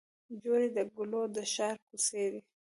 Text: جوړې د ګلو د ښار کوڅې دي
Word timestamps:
جوړې 0.41 0.67
د 0.77 0.79
ګلو 0.95 1.21
د 1.35 1.37
ښار 1.53 1.75
کوڅې 1.87 2.25
دي 2.31 2.41